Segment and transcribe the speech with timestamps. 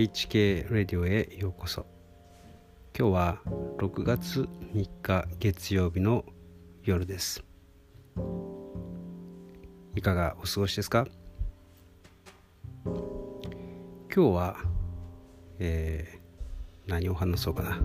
[0.00, 1.84] HK レディオへようこそ。
[2.98, 3.38] 今日は
[3.76, 6.24] 6月3日月曜日の
[6.82, 7.44] 夜です。
[9.94, 11.06] いかがお過ごしですか？
[12.86, 12.94] 今
[14.08, 14.56] 日は、
[15.58, 17.78] えー、何を話そうかな。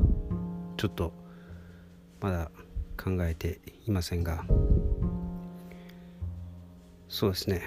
[0.77, 1.11] ちょっと
[2.21, 2.49] まだ
[2.95, 4.45] 考えていませんが。
[7.09, 7.63] そうですね。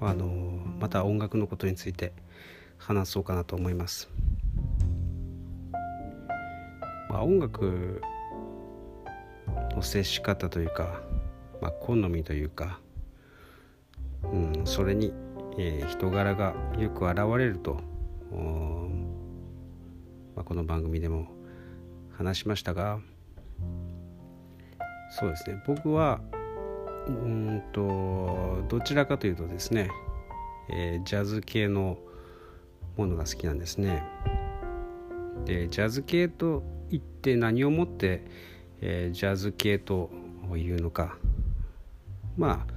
[0.00, 0.28] あの
[0.78, 2.12] また音楽のことについて
[2.80, 4.08] 話そうかなと思います。
[7.10, 8.00] まあ、音楽
[9.74, 11.02] の接し方というか、
[11.60, 12.80] まあ、好みというか、
[14.24, 15.12] うん、それに、
[15.58, 17.80] えー、人柄がよく現れると、
[20.34, 21.26] まあ、この番組でも
[22.16, 23.00] 話しましたが
[25.10, 26.20] そうですね僕は
[27.08, 29.90] うんとどちらかというとですね、
[30.70, 31.98] えー、ジャズ系の
[33.00, 34.02] ものが好きなんですね。
[35.46, 38.22] でジャズ系といって何をもって、
[38.82, 40.10] えー、ジャズ系と
[40.54, 41.16] いうのか
[42.36, 42.74] まあ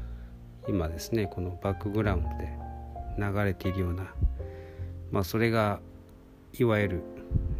[0.69, 2.57] 今ですねこのバックグラウンドで
[3.17, 4.07] 流れているような
[5.11, 5.81] まあそれが
[6.57, 7.03] いわゆる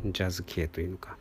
[0.06, 1.18] ジャズ系というのか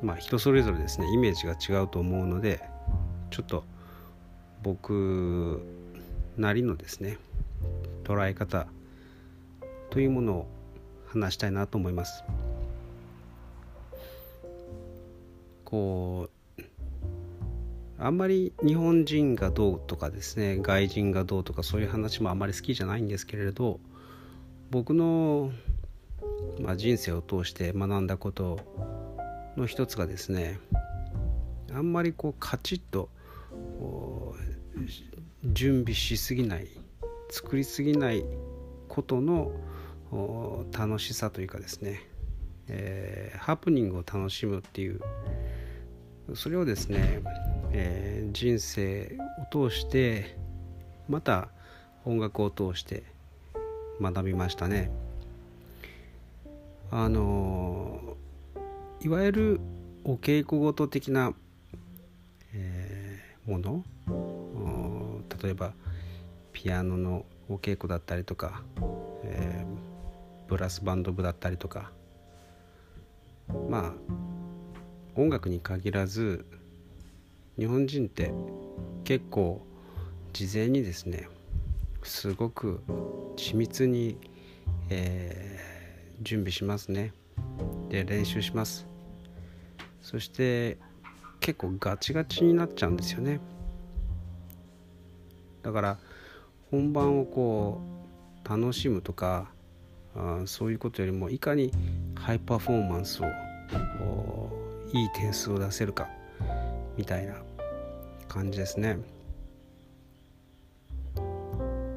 [0.00, 2.62] まあ人それぞれですねイメージが違うと思うので
[3.30, 3.64] ちょっと
[4.62, 5.60] 僕
[6.36, 7.18] なりのですね
[8.04, 8.68] 捉え方
[9.94, 10.46] というものを
[11.06, 12.24] 話したいなと思います。
[15.64, 16.28] こ
[16.58, 16.62] う
[17.96, 23.78] あんまり日本人がどうとかですね外人がどうとかそういう話もあんまり好きじゃないんですけれど
[24.72, 25.52] 僕の、
[26.60, 28.58] まあ、人生を通して学んだこと
[29.56, 30.58] の一つがですね
[31.72, 33.10] あんまりこうカチッと
[35.44, 36.66] 準備しすぎない
[37.30, 38.24] 作りすぎない
[38.88, 39.52] ことの
[40.72, 42.00] 楽しさというかですね、
[42.68, 45.00] えー、ハプニングを楽しむっていう
[46.34, 47.20] それをですね、
[47.72, 49.16] えー、人生
[49.52, 50.36] を通して
[51.08, 51.48] また
[52.04, 53.02] 音楽を通して
[54.00, 54.90] 学びましたね。
[56.90, 58.16] あの
[59.00, 59.60] いわゆる
[60.04, 61.34] お稽古事的な、
[62.52, 63.84] えー、もの
[65.42, 65.72] 例えば
[66.52, 68.62] ピアノのお稽古だったりとか、
[69.24, 69.73] えー、
[70.54, 71.90] ブラスバンド部だったりとか。
[73.68, 73.92] まあ
[75.16, 76.46] 音楽に限らず
[77.58, 78.32] 日本人って
[79.02, 79.66] 結構
[80.32, 81.28] 事前にですね
[82.04, 82.84] すごく
[83.36, 84.16] 緻密に、
[84.90, 87.12] えー、準備しますね。
[87.88, 88.86] で練習します。
[90.02, 90.78] そして
[91.40, 93.40] 結構ガチガチになっちゃうんですよね。
[95.64, 95.98] だから
[96.70, 97.80] 本番をこ
[98.46, 99.52] う楽しむとか
[100.16, 101.72] あそういうことよりもいかに
[102.14, 103.26] ハイパフォーマンスを
[104.92, 106.08] いい点数を出せるか
[106.96, 107.34] みたいな
[108.28, 108.98] 感じですね。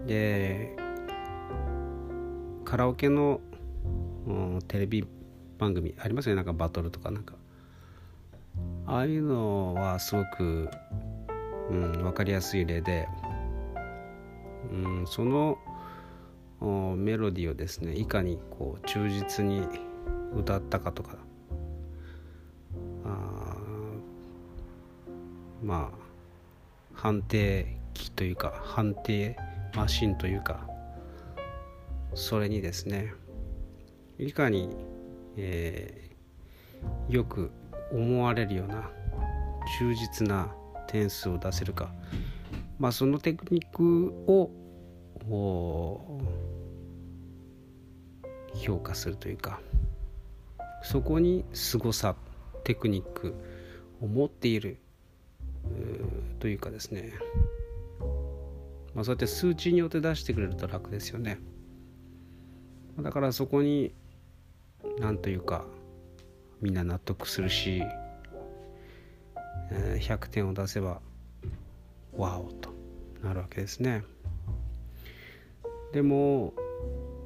[0.05, 0.75] で
[2.63, 3.41] カラオケの
[4.67, 5.05] テレビ
[5.57, 7.35] 番組ありますよねなんかバトルとかなんか
[8.85, 10.69] ああいうのはすごく、
[11.69, 13.07] うん、分かりやすい例で
[14.71, 15.57] うん、その
[16.61, 19.67] メロディーをですねいかにこう忠実に
[20.35, 21.17] 歌ったかとか
[23.05, 23.55] あ
[25.63, 25.97] まあ
[26.93, 29.37] 判定機というか判定
[29.75, 30.67] マシンというか
[32.15, 33.13] それにですね
[34.17, 34.69] いかに、
[35.37, 37.51] えー、よく
[37.91, 38.89] 思われるような
[39.79, 40.51] 忠実な
[40.87, 41.91] 点数を出せるか。
[42.79, 44.49] まあ、そのテクニックを
[48.57, 49.59] 評価するというか
[50.83, 52.15] そこに凄さ
[52.63, 53.33] テクニック
[54.01, 54.77] を持っている
[56.39, 57.13] というかですね、
[58.93, 61.39] まあ、そうやって数値によって出してくれると楽ですよね
[62.99, 63.93] だからそこに
[64.99, 65.65] 何というか
[66.61, 67.83] みんな納得するし
[69.71, 71.01] 100点を出せば
[72.15, 72.71] ワオと
[73.23, 74.03] なるわけですね。
[75.91, 76.53] でも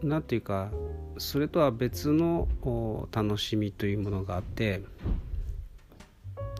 [0.01, 0.71] 何ていうか
[1.21, 2.47] それとは別の
[3.11, 4.81] 楽しみというものがあって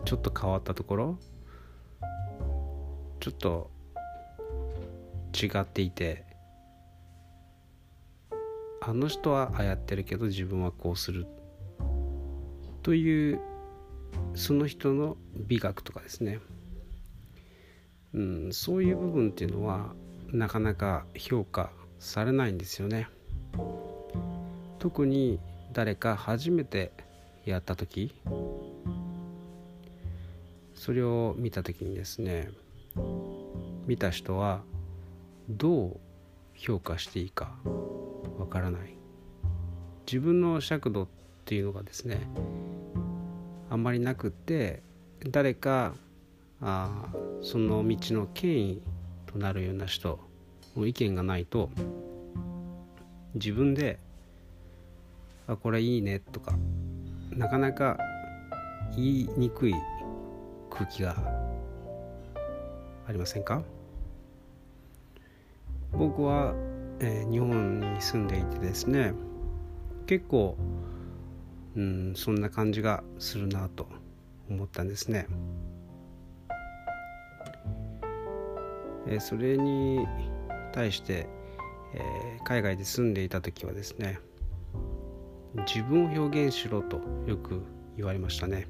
[0.04, 1.18] ちょっと変わったところ
[3.18, 3.70] ちょっと
[5.34, 6.24] 違っていて
[8.80, 11.26] あの人はああやってるけど自分はこうする
[12.84, 13.40] という
[14.34, 16.38] その人の美学とかですね
[18.14, 19.92] うん、そういう部分っていうのは
[20.28, 23.08] なかなか評価されないんですよね。
[24.82, 25.38] 特に
[25.72, 26.90] 誰か初めて
[27.44, 28.16] やった時
[30.74, 32.50] それを見た時にですね
[33.86, 34.62] 見た人は
[35.48, 36.00] どう
[36.56, 37.54] 評価していいか
[38.40, 38.96] わからない。
[40.04, 41.08] 自分の尺度っ
[41.44, 42.26] ていうのがですね
[43.70, 44.82] あんまりなくって
[45.30, 45.94] 誰か
[46.60, 47.06] あ
[47.40, 48.82] その道の権威
[49.26, 50.18] となるような人
[50.76, 51.70] の意見がないと
[53.34, 54.00] 自分で
[55.52, 56.56] 「あこれいいね」とか
[57.30, 57.98] なかなか
[58.96, 59.74] 言いにくい
[60.70, 61.16] 空気が
[63.06, 63.62] ありませんか？
[65.92, 66.54] 僕は、
[67.00, 69.12] えー、日本に住んでいてですね
[70.06, 70.56] 結構、
[71.76, 73.86] うん、そんな感じがするなと
[74.48, 75.26] 思ったんですね。
[79.06, 80.06] えー、それに
[80.72, 81.26] 対して、
[81.94, 84.18] えー、海外で住んでいた時はですね
[85.54, 87.62] 自分を表現しろとよく
[87.96, 88.66] 言われましたね。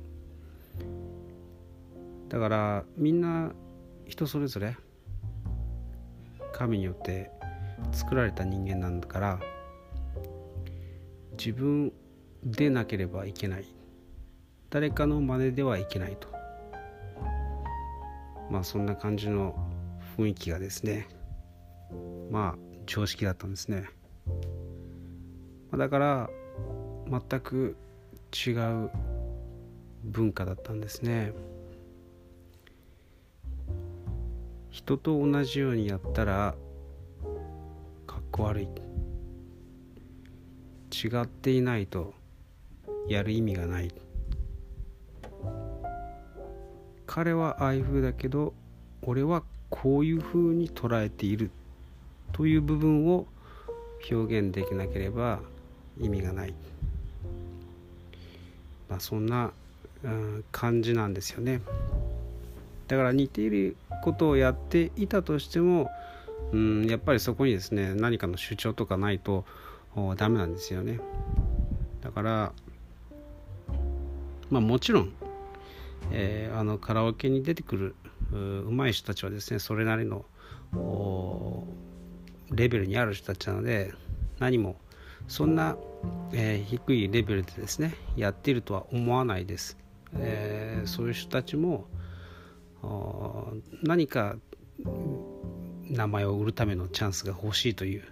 [2.28, 3.52] だからみんな
[4.06, 4.76] 人それぞれ
[6.52, 7.30] 神によって
[7.92, 9.40] 作られた人間なんだから
[11.38, 11.92] 自分
[12.42, 13.66] でなければいけない。
[14.70, 16.28] 誰かの真似ではいけないと。
[18.50, 19.54] まあそんな感じの
[20.16, 21.08] 雰囲気がですね
[22.30, 23.88] まあ常識だったんですね。
[25.76, 26.30] だから
[27.08, 27.76] 全く
[28.46, 28.90] 違う
[30.04, 31.32] 文化だったんですね。
[34.70, 36.54] 人と同じようにやったら
[38.06, 38.68] かっこ悪い。
[41.04, 42.14] 違っていないと
[43.08, 43.92] やる意味がない。
[47.06, 48.54] 彼はああいう風だけど
[49.02, 51.50] 俺はこういう風に捉えている。
[52.32, 53.26] という部分を
[54.10, 55.40] 表現できなければ
[55.98, 56.54] 意味がない、
[58.92, 59.52] まあ、そんな、
[60.04, 61.62] うん、感じなんですよね。
[62.88, 65.90] だから似ていることをやっていたとしても、
[66.52, 69.46] うん、やっぱりそこにですね何かの主張とかないと
[70.16, 71.00] ダメなんですよね。
[72.02, 72.52] だから
[74.50, 75.12] まあもちろん、
[76.10, 77.94] えー、あのカラオケに出てくる
[78.32, 78.36] う
[78.70, 80.26] まい人たちはですねそれなりの
[82.50, 83.94] レベルにある人たちなので
[84.38, 84.76] 何も
[85.28, 85.76] そんな、
[86.32, 89.78] えー、低いレベルでですねやっているとは思わないです、
[90.14, 91.86] えー、そういう人たちも
[93.82, 94.36] 何か
[95.88, 98.04] 名前を売るためのチャンスが欲しいという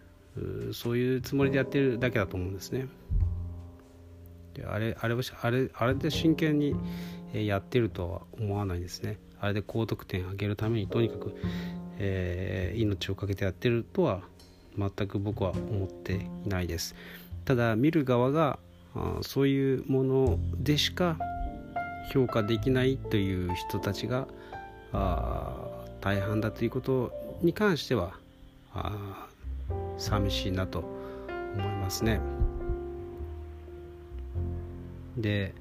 [0.73, 2.87] そういうつもりでやってるだけだと思うんですね。
[4.55, 6.75] であれあれあれあれで真剣に
[7.33, 9.19] やってるとは思わないですね。
[9.41, 11.35] あれで高得点上げるためにとにかく、
[11.99, 14.23] えー、命を懸けてやってるとは
[14.76, 16.94] 全く僕は思っていないです。
[17.44, 18.58] ただ見る側が
[19.22, 21.19] そういうものでしか
[22.12, 24.26] 評価できないという人たちが
[26.00, 27.12] 大半だということ
[27.43, 28.14] に関しては
[28.72, 29.28] あ
[29.99, 30.84] 寂しいなと
[31.56, 32.20] 思いますね。
[35.17, 35.55] で、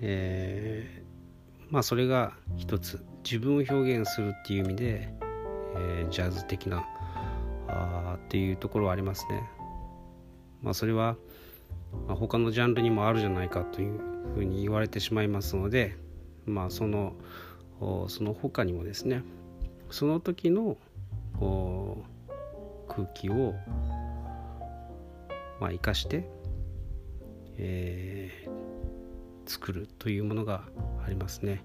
[0.00, 5.08] えー、まあそれが一つ自分を表現するっていう意味で、
[5.76, 6.86] えー、ジャズ的な
[7.68, 9.42] あっていうところはありますね。
[10.62, 11.16] まあそれは、
[12.06, 14.00] ま、他のジャンルにもあるじゃないかという
[14.34, 15.96] ふうに言われてしまいますので
[16.46, 17.14] まあその
[18.08, 19.24] その他にもですね
[19.90, 20.76] その時の
[22.88, 23.54] 空気を
[25.60, 26.24] まあ生かして、
[27.58, 30.62] えー、作るというものが
[31.04, 31.62] ありますね。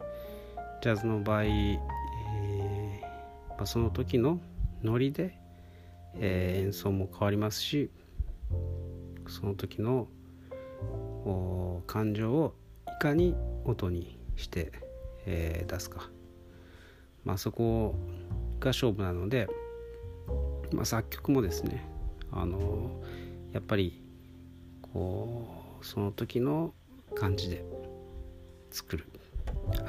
[0.82, 4.40] ジャズの場合、えーまあ、その時の
[4.84, 5.38] ノリで、
[6.20, 7.90] えー、演奏も変わりますし
[9.28, 10.08] その時の
[11.86, 12.54] 感情を
[12.88, 14.72] いかに音にして、
[15.26, 16.10] えー、出すか、
[17.26, 17.96] まあ、そこ
[18.60, 19.48] が勝負なので、
[20.72, 21.86] まあ、作曲もですね
[22.32, 23.02] あの
[23.54, 24.02] やっぱり
[24.82, 25.48] こ
[25.82, 26.74] うその時の
[27.16, 27.64] 感じで
[28.72, 29.06] 作る。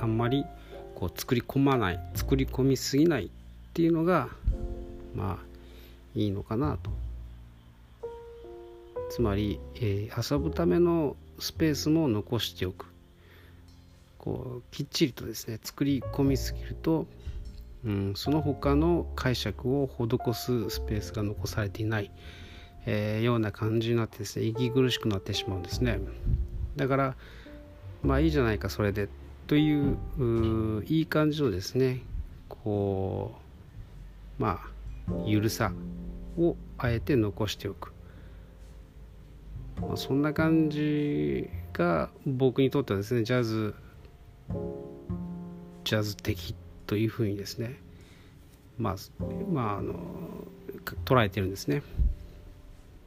[0.01, 0.45] あんまり
[0.95, 3.31] こう作り込まない作り込みすぎないっ
[3.73, 4.29] ていうのが
[5.15, 5.48] まあ
[6.15, 6.91] いいのかなと。
[9.11, 12.87] つまり、えー、遊ぶためのスペースも残しておく。
[14.19, 17.07] こうきっちりとですね作り込みすぎると
[17.85, 22.11] うん、その他の解釈を施すスペースが残されていない、
[22.87, 26.01] えー、ような感じになってですね息苦しくなってしまうんですね。
[26.77, 27.17] だから
[28.03, 29.09] まあいいじゃないかそれで
[29.47, 32.01] といういい感じのですね
[32.49, 33.35] こ
[34.39, 34.61] うま
[35.09, 35.73] あゆるさ。
[36.39, 37.93] をあえて残しておく。
[39.81, 43.75] まあ、そんな感じが僕にとってはですねジャズ
[45.85, 46.55] ジャズ的
[46.87, 47.77] というふうにですね
[48.77, 48.97] まあ
[49.53, 49.95] まああの
[51.05, 51.83] 捉えてるんですね。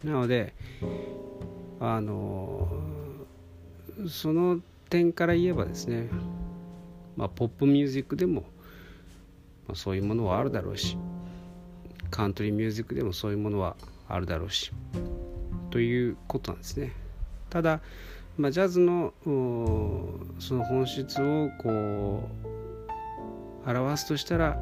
[0.04, 0.54] なので
[1.80, 2.70] あの
[4.08, 4.60] その
[4.90, 6.10] 点から言えばですね、
[7.16, 8.42] まあ、ポップミュージックでも、
[9.68, 10.98] まあ、そういうものはあるだろうし
[12.12, 13.76] カントリーミュージックでもそういうものは
[14.08, 14.72] あるだろうし
[15.72, 16.92] ということなんですね
[17.50, 17.80] ただ、
[18.38, 19.14] まあ、ジャズの
[20.40, 22.30] その本質をこ
[23.66, 24.60] う表すとしたら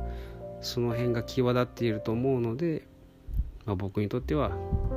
[0.62, 2.88] その辺が際立っていると思うので、
[3.66, 4.52] まあ、僕にとっては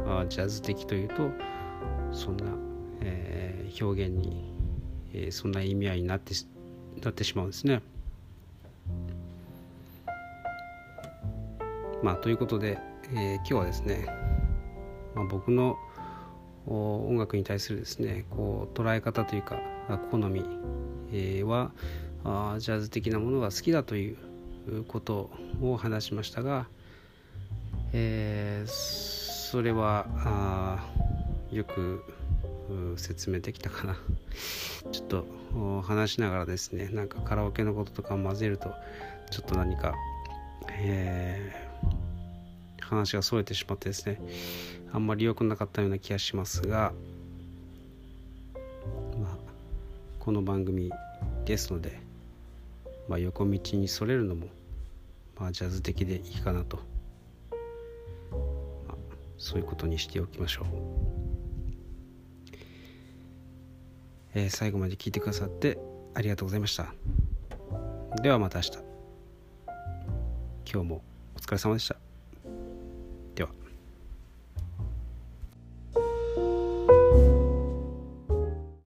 [0.06, 1.30] あジャズ的というと
[2.12, 2.44] そんな、
[3.00, 4.52] えー、表現に、
[5.12, 6.35] えー、そんな意味合いになって
[7.02, 7.80] なってしまうんですね。
[12.02, 12.78] まあということで、
[13.14, 14.06] えー、今日はですね、
[15.14, 15.76] まあ、僕の
[16.66, 19.59] 音楽に対するですねこう捉え方というか
[20.11, 20.40] 好み、
[21.44, 21.71] は
[22.25, 24.16] あジャズ的なものが好きだという
[24.87, 25.30] こと
[25.61, 26.66] を話しましたが、
[27.92, 28.71] えー、
[29.50, 30.87] それはあ
[31.50, 32.04] よく
[32.97, 33.97] 説明できたかな。
[34.92, 38.73] ちょっと話しながらですねなんかカラオケのこととかを混ぜると
[39.30, 39.94] ちょっと何か、
[40.71, 41.72] えー、
[42.96, 44.20] 話がそれてしまってですね
[44.92, 46.92] あんまり良くなかったような気がしますが
[49.20, 49.37] まあ
[50.18, 50.90] この番組
[51.44, 52.12] ですので
[53.08, 54.46] まあ、横道にそれるのも、
[55.38, 56.78] まあ、ジャズ的でいいかなと、
[58.88, 58.96] まあ、
[59.38, 60.66] そういうことにしておきましょう、
[64.34, 65.78] えー、最後まで聞いてくださって
[66.14, 66.92] ありがとうございました。
[68.22, 68.70] ではまた明日。
[70.70, 71.02] 今日も
[71.34, 72.01] お疲れ様でした。
[73.34, 73.62] では。